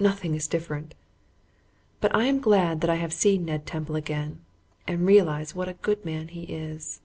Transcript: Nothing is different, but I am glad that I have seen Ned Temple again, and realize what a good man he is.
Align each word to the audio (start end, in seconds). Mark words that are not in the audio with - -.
Nothing 0.00 0.34
is 0.34 0.48
different, 0.48 0.96
but 2.00 2.12
I 2.12 2.24
am 2.24 2.40
glad 2.40 2.80
that 2.80 2.90
I 2.90 2.96
have 2.96 3.12
seen 3.12 3.44
Ned 3.44 3.64
Temple 3.64 3.94
again, 3.94 4.40
and 4.88 5.06
realize 5.06 5.54
what 5.54 5.68
a 5.68 5.74
good 5.74 6.04
man 6.04 6.26
he 6.26 6.42
is. 6.52 7.00